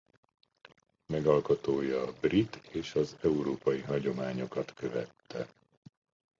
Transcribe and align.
Megalkotója 1.05 2.01
a 2.07 2.11
brit 2.21 2.55
és 2.55 2.95
az 2.95 3.15
európai 3.21 3.79
hagyományokat 3.81 4.73
követte. 4.73 5.47